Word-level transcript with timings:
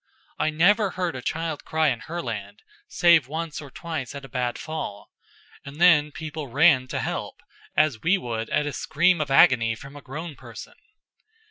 I 0.39 0.49
never 0.49 0.89
heard 0.89 1.15
a 1.15 1.21
child 1.21 1.63
cry 1.63 1.89
in 1.89 1.99
Herland, 1.99 2.63
save 2.87 3.27
once 3.27 3.61
or 3.61 3.69
twice 3.69 4.15
at 4.15 4.25
a 4.25 4.29
bad 4.29 4.57
fall; 4.57 5.11
and 5.63 5.79
then 5.79 6.11
people 6.11 6.47
ran 6.47 6.87
to 6.87 6.99
help, 7.01 7.39
as 7.77 8.01
we 8.01 8.17
would 8.17 8.49
at 8.49 8.65
a 8.65 8.73
scream 8.73 9.21
of 9.21 9.29
agony 9.29 9.75
from 9.75 9.95
a 9.95 10.01
grown 10.01 10.33
person. 10.33 10.73